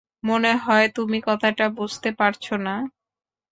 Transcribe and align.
মনে 0.23 0.51
হয় 0.63 0.87
তুমি 0.95 1.17
কথাটা 1.27 1.65
বুঝতে 1.77 2.09
পারছো 2.19 2.53
না। 2.65 2.75